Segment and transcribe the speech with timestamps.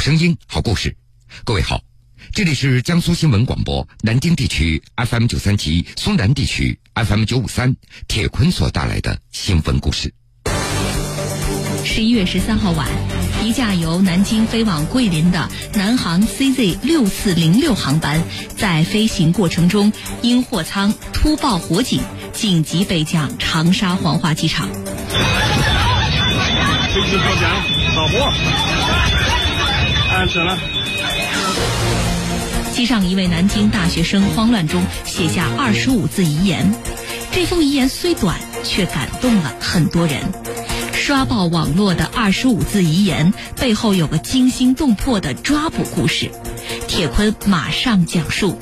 [0.00, 0.96] 声音，好故事。
[1.44, 1.82] 各位好，
[2.32, 7.76] 这里是江苏新闻广播南京地区 FM 九三七、苏南地区 FM 九五三，
[8.08, 10.14] 铁坤所带来的新闻故事。
[11.84, 12.88] 十一月十三号晚，
[13.44, 18.22] 一架由南京飞往桂林的南航 CZ 六四零六航班，
[18.56, 19.92] 在飞行过程中
[20.22, 22.00] 因货舱突爆火警，
[22.32, 24.66] 紧急备降长沙黄花机场。
[26.94, 28.32] 飞机破桨，导播，
[30.10, 30.58] 安全了。
[32.72, 36.74] 机上一位南京大学生慌乱中写下二十五字遗言，
[37.32, 40.20] 这封遗言虽短，却感动了很多人。
[40.92, 46.30] 刷爆网络的二十五字遗言背后有个惊心动魄的抓捕故事，
[46.88, 48.58] 铁坤马上讲述。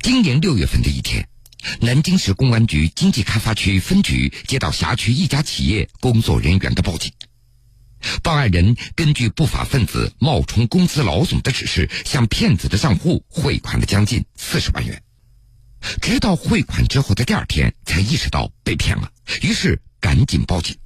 [0.00, 0.91] 今年六月份的。
[1.84, 7.12] 南京市公安局经济开发区分局接到辖区一家企业工作人员的报警，
[8.22, 15.02] 报案人根据不法分子冒充公司老总的指示，向骗子的账户汇款了将近四十万元。
[16.00, 19.10] 直到汇款之后的第二天，才意识到被骗了，
[19.42, 20.76] 于是赶紧报警。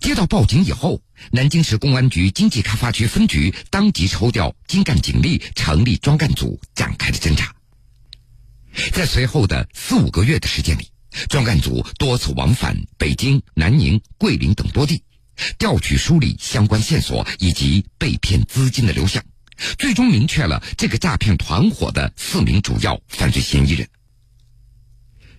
[0.00, 7.54] 接到报警以后，南京市公安局经济开发区分局当即抽调精干警力，成立专干组，展开了侦查。
[8.92, 10.88] 在随后的四五个月的时间里，
[11.28, 15.02] 专案组多次往返北京、南宁、桂林等多地，
[15.58, 19.22] 调取梳理相关线索以及被骗资金的流向，
[19.78, 23.88] 最终明确了这个诈骗团伙的四名主要犯罪嫌疑人。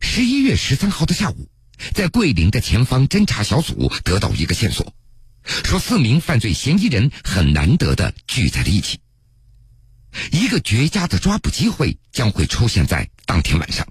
[0.00, 1.48] 十一月十三号的下午，
[1.94, 4.92] 在桂林的前方侦查小组得到一个线索，
[5.64, 8.98] 说四名犯罪嫌疑人很难得的聚在了一起。
[10.30, 13.86] 一个绝佳的抓捕机会将会出现在当天晚上。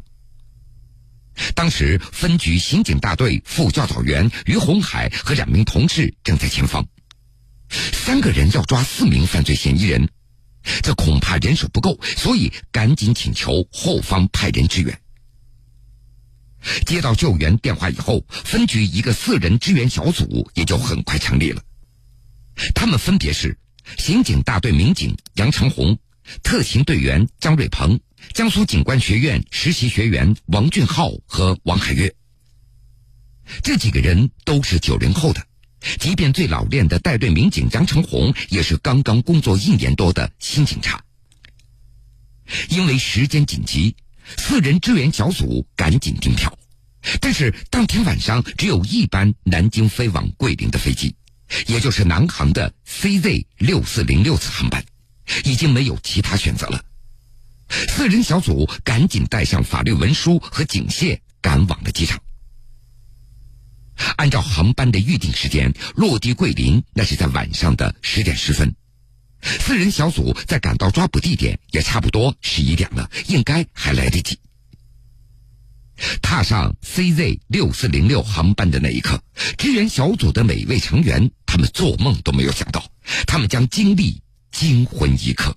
[1.56, 6.86] 当时，分局刑警大队副教导员于红海和两名同事正在前方，
[7.70, 10.10] 三个人要抓四名犯罪嫌疑人，
[10.84, 15.00] 这恐怕人手不够，所以赶紧请求后方派人支援。
[16.86, 21.64] 接到救援电话以后，分局一个四人支援小组也就很快成立了，
[22.76, 23.58] 他们分别是
[23.98, 25.98] 刑警大队民警杨长红。
[26.44, 28.00] 特勤队员张瑞鹏、
[28.34, 32.16] 江苏警官学院实习学员王俊浩和王海月，
[33.62, 35.46] 这几个人都是九零后的，
[36.00, 41.04] 即便最老练的带队民警杨成红，也是刚刚工作一年多的新警察。
[42.70, 43.96] 因为时间紧急，
[44.38, 46.58] 四人支援小组赶紧订票，
[47.20, 51.16] 但是当天晚上只有一班南京飞往桂林的飞机，
[51.68, 54.84] 也就是南航的 CZ 六四零六次航班。
[55.46, 56.84] 已经没有其他选择了，
[57.72, 62.22] 四人小组赶紧带上法律文书和警械，赶往了机场。
[64.18, 68.76] 按照航班的预定时间，落地桂林那是在晚上的十点十分。
[69.42, 74.38] 四人小组在赶到抓捕地点也差不多十一点了，应该还来得及。
[76.22, 79.22] 踏上 CZ 六四零六航班的那一刻，
[79.58, 82.84] 支援小组的每一位成员，他们做梦都没有想到，
[83.26, 84.22] 他们将经历。
[84.52, 85.56] 惊魂一刻，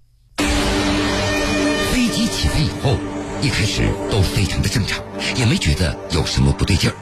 [2.58, 2.96] 以后，
[3.40, 5.02] 一开始都非常的正常，
[5.36, 6.94] 也没觉得有什么不对劲儿。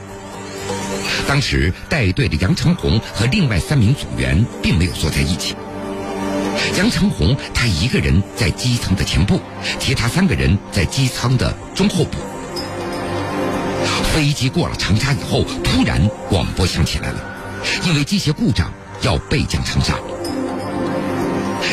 [1.27, 5.55] 当时带队的杨成红和另外三名组员并没有坐在一起。
[6.79, 9.41] 杨成红他一个人在机舱的前部，
[9.79, 12.19] 其他三个人在机舱的中后部。
[14.15, 17.21] 飞机过了长沙以后，突然广播响起来了，
[17.85, 19.95] 因为机械故障要备降长沙。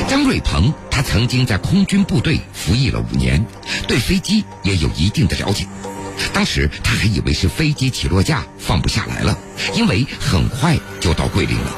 [0.08, 3.46] 张瑞鹏，他曾经在空军部队服役了五年，
[3.88, 5.66] 对飞机也有一定的了解。
[6.34, 9.38] 当时他还以为是飞机起落架放不下来了，
[9.74, 11.76] 因为很快就到桂林了。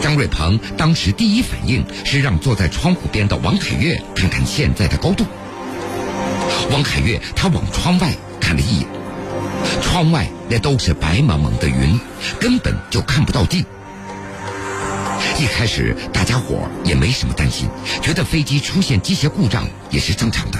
[0.00, 5.24] 张瑞鹏当时第一反应是让坐在窗户边的王凯月看看现在的高度。
[6.70, 8.88] 王凯月他往窗外看了一眼，
[9.82, 11.98] 窗外那都是白茫茫的云，
[12.40, 13.64] 根本就看不到地。
[15.38, 17.68] 一开始大家伙也没什么担心，
[18.00, 20.58] 觉得飞机出现机械故障也是正常的。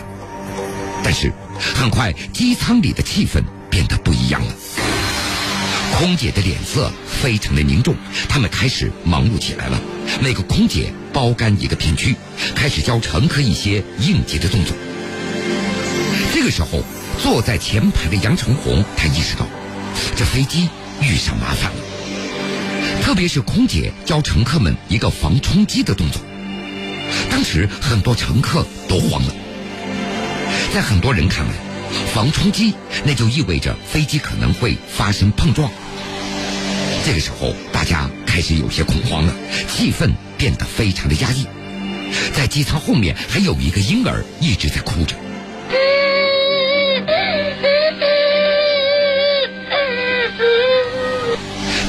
[1.02, 1.32] 但是
[1.74, 4.54] 很快机舱里的气氛变得不一样了，
[5.96, 7.94] 空姐的脸色非常的凝重，
[8.28, 9.80] 他们开始忙碌起来了。
[10.20, 12.16] 每个空姐包干一个片区，
[12.54, 14.76] 开始教乘客一些应急的动作。
[16.34, 16.82] 这个时候，
[17.22, 19.46] 坐在前排的杨成红他意识到，
[20.16, 20.68] 这飞机
[21.00, 21.93] 遇上麻烦了。
[23.04, 26.22] 特别是空姐教乘客们一个防冲击的动作，
[27.30, 29.34] 当时很多乘客都慌了。
[30.72, 31.52] 在很多人看来，
[32.14, 32.72] 防冲击
[33.04, 35.70] 那就意味着飞机可能会发生碰撞，
[37.04, 39.34] 这个时候，大家开始有些恐慌了，
[39.68, 41.46] 气氛变得非常的压抑。
[42.32, 45.14] 在机舱后面还有一个婴儿一直在哭着。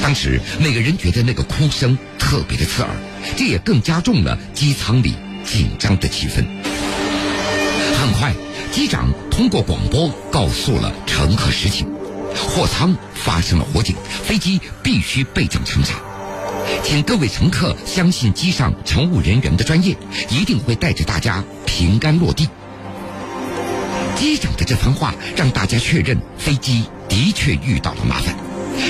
[0.06, 2.90] 当时每个人觉得那个哭声特别的刺耳，
[3.36, 6.46] 这也更加重了机舱里紧张的气氛。
[7.98, 8.32] 很快，
[8.70, 11.88] 机长通过广播告诉了乘客实情：
[12.36, 15.94] 货舱发生了火警，飞机必须备降长沙。
[16.84, 19.96] 请各位乘客相信机上乘务人员的专业，
[20.30, 22.48] 一定会带着大家平安落地。
[24.14, 28.36] 机长的这番话让大家确认飞机的确遇到了麻烦，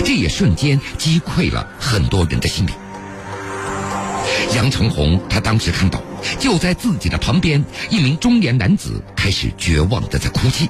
[0.04, 2.70] 这也瞬间击溃了很多人的心理。
[4.54, 6.02] 杨成红他当时看到，
[6.38, 10.68] 就在自己的旁边，一名中年男子开始绝望的在哭泣，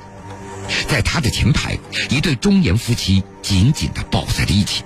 [0.89, 1.79] 在他的前排，
[2.11, 4.83] 一对中年夫妻紧紧的抱在了一起。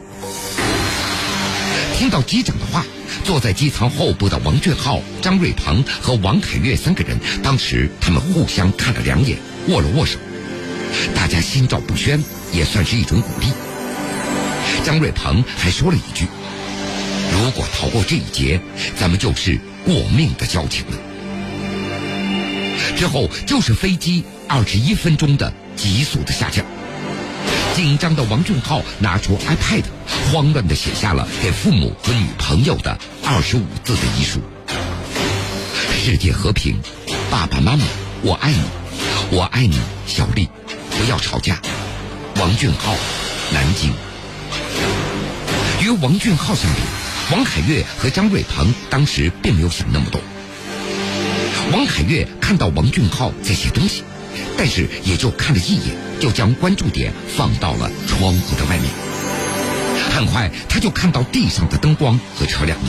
[1.97, 2.85] 听到机长的话，
[3.25, 9.39] 坐在机舱后部的王俊浩、张瑞鹏和王凯月三个人，当时他们互相看了两眼，
[9.69, 10.19] 握了握手，
[11.15, 12.23] 大家心照不宣，
[12.53, 13.47] 也算是一种鼓励。
[14.85, 16.27] 张瑞鹏还说了一句
[17.33, 18.61] ：“如果逃过这一劫，
[18.99, 20.97] 咱们就是过命的交情了。”
[22.97, 26.65] 之后就是飞机二十一分钟的急速的下降。
[27.75, 29.85] 紧张的王俊浩拿出 iPad，
[30.31, 34.41] 慌乱的写下了给父母和女朋友的二十五字的遗书
[36.03, 36.79] ：“世界和平，
[37.31, 37.85] 爸爸妈妈，
[38.23, 38.63] 我爱你，
[39.31, 40.49] 我爱你，小丽，
[40.91, 41.61] 不要吵架。”
[42.37, 42.95] 王俊浩，
[43.53, 43.93] 南京。
[45.83, 46.81] 与王俊浩相比，
[47.33, 50.21] 王凯越和张瑞鹏当时并没有想那么多。
[51.73, 54.05] 王凯越看到王俊浩在写东西。
[54.57, 58.89] 但是也就看了一眼，就将关注点放到了窗户的外面。
[60.15, 62.89] 很快，他就看到地上的灯光和车辆了。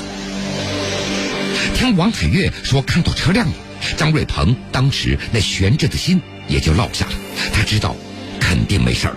[1.74, 3.54] 听王凯越说看到车辆了，
[3.98, 7.14] 张瑞鹏当时那悬着的心也就落下了。
[7.54, 7.96] 他知道，
[8.40, 9.16] 肯定没事儿。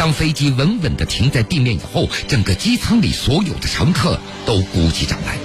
[0.00, 5.36] 当飞机稳稳地停在地面以后，整个机舱里所有的乘客都鼓起掌来。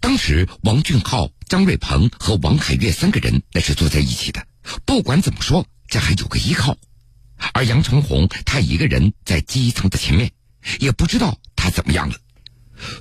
[0.00, 4.42] 当时，王俊浩、张瑞鹏和王凯月三个人那是坐在一起的。
[4.86, 6.78] 不管怎么说，这还有个依靠。
[7.52, 10.30] 而杨成红他一个人在机舱的前面，
[10.80, 12.16] 也不知道他怎么样了。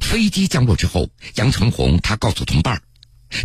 [0.02, 2.82] 飞机降落之后，杨成红他告诉同伴，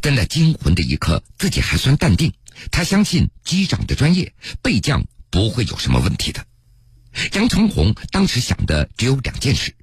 [0.03, 2.33] 在那惊魂的一刻，自己还算淡定。
[2.71, 4.33] 他相信机长的专业，
[4.63, 6.45] 备降不会有什么问题的。
[7.33, 9.75] 杨成红当时想的只有两件事：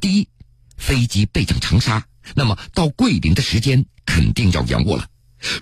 [0.00, 0.28] 第一，
[0.76, 2.06] 飞机备降长沙。
[2.34, 5.06] 那么到桂林的时间肯定要延误了。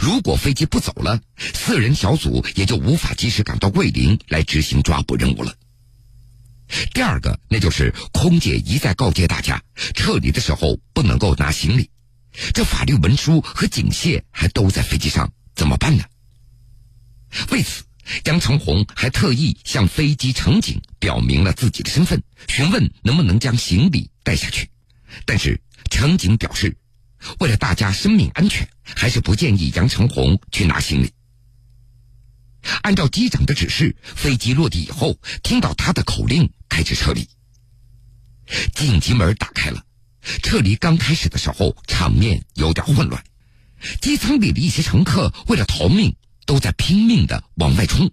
[0.00, 5.54] 如果飞机不走了，四人小组也就无法及时赶到桂林来执行抓捕任务了。
[6.94, 9.62] 第二个，那就是空姐一再告诫大家，
[9.94, 11.90] 撤离的时候不能够拿行李，
[12.52, 16.04] 这法律文书和警械还都在飞机上，怎么办呢？
[17.50, 17.84] 为此，
[18.24, 24.68] 杨长红还特意向飞机乘警表明了自己的身份，询问能不能将行李带下去，
[25.24, 25.60] 但是。
[25.90, 26.76] 乘警表示，
[27.38, 31.12] 为了大家生命安全，还是不建议杨成红去拿行李。
[32.82, 37.28] 按照机长的指示，飞机落地以后，听到他的口令，开始撤离。
[38.74, 39.84] 紧急门打开了，
[40.42, 43.22] 撤离刚开始的时候，场面有点混乱。
[44.00, 46.16] 机舱里的一些乘客为了逃命，
[46.46, 48.10] 都在拼命的往外冲。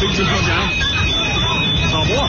[0.00, 0.70] 飞机破桨，
[1.92, 2.28] 老婆，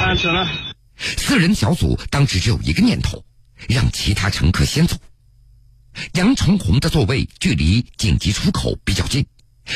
[0.00, 0.48] 安全了。
[0.96, 3.22] 四人小组当时只有一个念头，
[3.68, 4.96] 让其他乘客先走。
[6.14, 9.26] 杨成红的座位距离紧急出口比较近，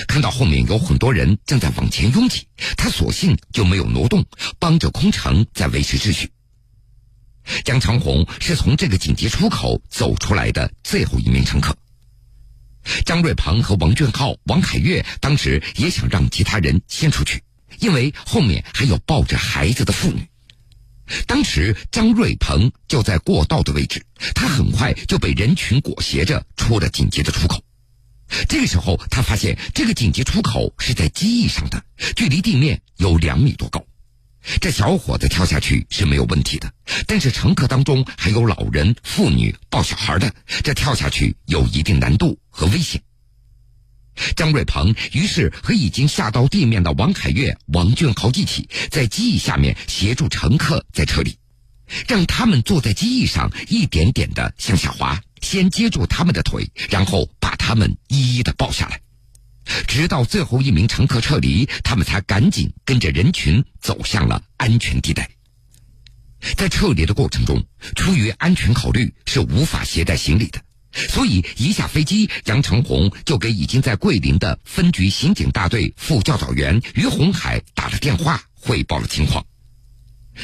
[0.06, 4.24] 看到后面有很多人正在往前拥挤，他索性就没有挪动，
[4.58, 6.30] 帮着空乘在维持秩序。
[7.64, 11.76] 江长红是从这个紧急出口走出来的最后一名乘客。
[13.04, 17.42] 张瑞鹏和王俊浩、王凯月当时也想让其他人先出去，
[17.78, 20.26] 因为后面还有抱着孩子的妇女。
[21.26, 24.04] 当时张瑞鹏就在过道的位置，
[24.34, 27.60] 他很快就被人群裹挟着出了紧急的出口。
[28.48, 31.82] 这个时候，他发现这个紧急出口是在机翼上的，
[32.16, 33.84] 距离地面有两米多高。
[34.60, 36.72] 这小伙子跳下去是没有问题的，
[37.06, 40.32] 但是乘客当中还有老人、妇女、抱小孩的，
[40.64, 43.02] 这跳下去有一定难度和危险。
[44.36, 51.36] 张瑞鹏于是和已经下到地面的王凯月、王俊豪一起，在机翼下面协助乘客在车里，
[52.08, 57.28] 让他们坐在机翼上一点点的向下滑，先接住他们的腿，然后
[57.70, 57.76] 他。
[57.76, 59.00] 们一一的抱下来。
[59.86, 65.30] 直到最后一名乘客撤离，他们才赶紧跟着人群走向了安全地带。
[66.56, 70.60] 在撤离的过程中，出于安全考虑，是无法携带行李的，
[71.08, 79.46] 所以一下飞机，杨成红就给已经在桂林的分局刑警大队副教导员于红海打了电话，汇报了情况。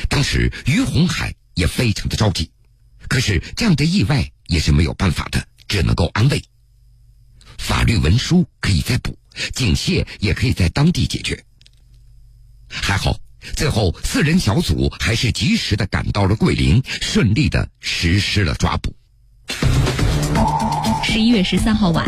[0.09, 2.49] 当时于红海也非常的着急，
[3.09, 6.41] 可是这样的意外也是没有办法的，只能够安慰。
[7.67, 9.19] 法律文书可以再补，
[9.53, 11.43] 警械也可以在当地解决。
[12.69, 13.17] 还好，
[13.57, 18.95] 最后四人小组还是及时的赶到了桂林，顺利的实施了抓捕。
[21.03, 22.07] 十一月十三号晚，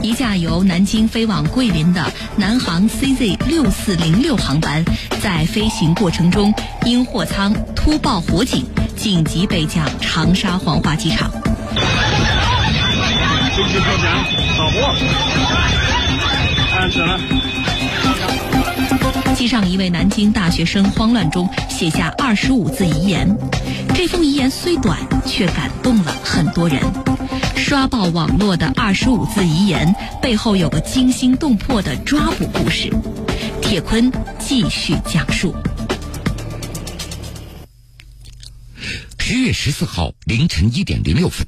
[0.00, 4.84] 一架由南京飞往桂林的南航 CZ 六四零六航班，
[5.20, 6.54] 在飞行过程中
[6.86, 8.64] 因货舱突爆火警，
[8.96, 11.28] 紧急备降长沙黄花机场。
[13.60, 14.10] 飞机靠前，
[14.56, 14.80] 导播，
[16.74, 17.04] 安全。
[19.34, 23.28] 机上一位南京大学生慌乱中写下二十五字遗言，
[23.94, 26.80] 这封遗言虽短，却感动了很多人。
[27.54, 32.90] 刷爆网络的二十五字遗言背后有个惊心动魄的抓捕故事，
[33.60, 35.54] 铁坤继续讲述。
[39.18, 41.46] 十月十四号凌晨一点零六分。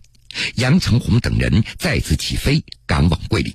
[0.57, 3.55] 杨成红等人再次起飞赶往桂林，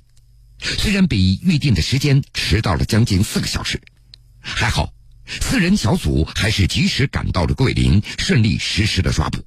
[0.60, 3.82] 虽然比预定的时间迟到了将近四个小时，
[4.40, 4.94] 还好，
[5.42, 9.44] 四人小组还是及时赶到了桂林，顺利实施了抓捕。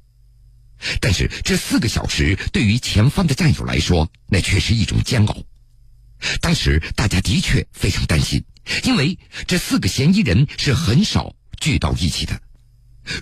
[1.01, 5.37] 但是这四个小时对于前方的战友来说，那却是一种煎熬。
[6.41, 8.45] 当时大家的确非常担心，
[8.85, 12.41] 因为这四个嫌疑人是很少聚到一起的。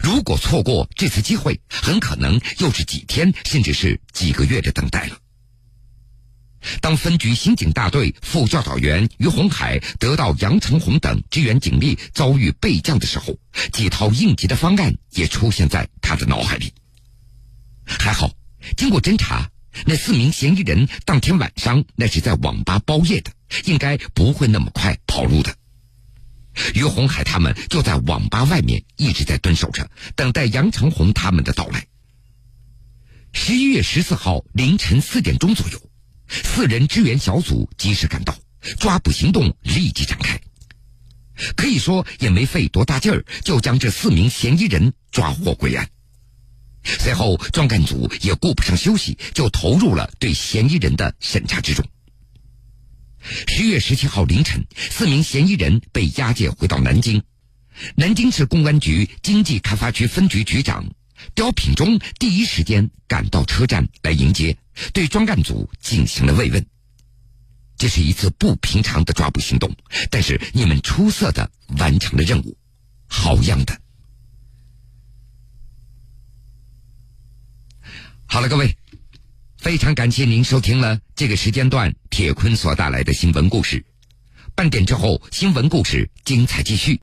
[0.02, 5.16] 如果错过这次机会，很可能又是几天，甚至是几个月的等待了。
[6.80, 13.38] 当分局刑警大队副教导员于洪海得到杨成红等支援警力遭遇被降的时候，
[13.73, 16.73] 几套应急的方案也出现在他的脑海里。
[17.87, 18.30] 还好，
[18.76, 19.49] 经过侦查，
[19.87, 23.30] 那四名嫌疑人当天晚上那是在网吧包夜的，
[23.64, 25.54] 应该不会那么快跑路的。
[26.75, 31.87] 于红海他们就在网吧外面一直在蹲守着，等待杨成红他们的到来。
[33.33, 35.81] 十一月十四号凌晨四点钟左右，
[36.29, 38.37] 四人支援小组及时赶到，
[38.79, 40.41] 抓捕行动立即展开。
[41.55, 45.88] 可以说也没费多大劲儿，就将这四名嫌疑人抓获归案。
[46.83, 51.85] 随后，专干组也顾不上休息，就投入了对嫌疑人的审查之中。
[53.47, 57.23] 十月十七号凌晨，四名嫌疑人被押解回到南京。
[57.94, 60.85] 南京市公安局经济开发区分局局长
[61.35, 64.56] 刁品忠第一时间赶到车站来迎接，
[64.92, 66.66] 对专案组进行了慰问。
[67.76, 69.73] 这是一次不平常的抓捕行动，
[70.11, 72.56] 但是你们出色的完成了任务，
[73.06, 73.80] 好样的！
[78.26, 78.76] 好了，各位。
[79.69, 83.85] 非常感谢您收听了这个时间段铁坤所带来的新闻故事。
[84.55, 86.97] 半点之后，新闻故事精彩继续。